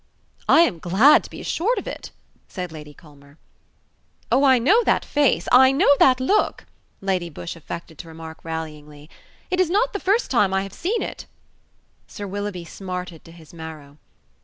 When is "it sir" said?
11.03-12.25